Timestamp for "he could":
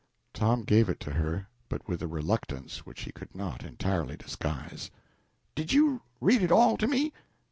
3.01-3.35